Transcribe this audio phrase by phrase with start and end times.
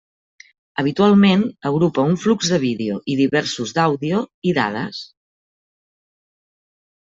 [0.83, 5.05] Habitualment, agrupa un flux de vídeo i diversos d'àudio i dades.